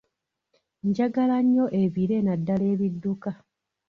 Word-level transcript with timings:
Njagala 0.87 1.37
nnyo 1.43 1.65
ebire 1.81 2.17
naddala 2.21 2.65
ebidduka. 2.73 3.29